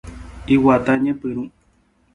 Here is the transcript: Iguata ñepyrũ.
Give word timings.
Iguata 0.53 0.91
ñepyrũ. 1.03 1.43